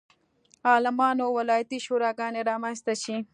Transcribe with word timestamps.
عالمانو 0.69 1.25
ولایتي 1.37 1.77
شوراګانې 1.85 2.41
رامنځته 2.49 2.93
شي. 3.03 3.15